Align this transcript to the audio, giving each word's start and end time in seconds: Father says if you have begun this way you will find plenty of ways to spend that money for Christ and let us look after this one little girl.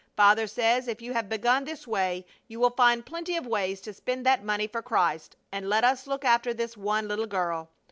Father 0.17 0.47
says 0.47 0.87
if 0.87 0.99
you 0.99 1.13
have 1.13 1.29
begun 1.29 1.63
this 1.63 1.85
way 1.85 2.25
you 2.47 2.59
will 2.59 2.71
find 2.71 3.05
plenty 3.05 3.37
of 3.37 3.45
ways 3.45 3.79
to 3.81 3.93
spend 3.93 4.25
that 4.25 4.43
money 4.43 4.65
for 4.65 4.81
Christ 4.81 5.35
and 5.51 5.69
let 5.69 5.83
us 5.83 6.07
look 6.07 6.25
after 6.25 6.55
this 6.55 6.75
one 6.75 7.07
little 7.07 7.27
girl. 7.27 7.69